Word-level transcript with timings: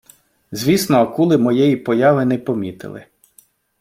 Звісно, 0.51 0.97
акули 0.97 1.37
моєї 1.37 1.75
появи 1.77 2.25
не 2.25 2.37
помітили. 2.37 3.05